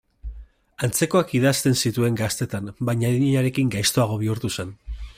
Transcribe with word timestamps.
Antzekoak 0.87 1.33
idazten 1.41 1.77
zituen 1.89 2.19
gaztetan 2.23 2.73
baina 2.91 3.15
adinarekin 3.15 3.73
gaiztoago 3.77 4.23
bihurtu 4.25 4.57
zen. 4.57 4.79